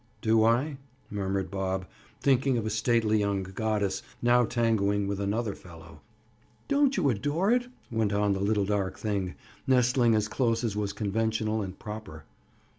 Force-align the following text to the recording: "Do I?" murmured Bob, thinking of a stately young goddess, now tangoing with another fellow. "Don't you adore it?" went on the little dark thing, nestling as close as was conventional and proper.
"Do 0.19 0.43
I?" 0.45 0.77
murmured 1.11 1.51
Bob, 1.51 1.85
thinking 2.21 2.57
of 2.57 2.65
a 2.65 2.71
stately 2.71 3.19
young 3.19 3.43
goddess, 3.43 4.01
now 4.19 4.45
tangoing 4.45 5.05
with 5.07 5.19
another 5.19 5.53
fellow. 5.53 6.01
"Don't 6.67 6.97
you 6.97 7.11
adore 7.11 7.51
it?" 7.51 7.67
went 7.91 8.11
on 8.11 8.33
the 8.33 8.39
little 8.39 8.65
dark 8.65 8.97
thing, 8.97 9.35
nestling 9.67 10.15
as 10.15 10.27
close 10.27 10.63
as 10.63 10.75
was 10.75 10.91
conventional 10.91 11.61
and 11.61 11.77
proper. 11.77 12.23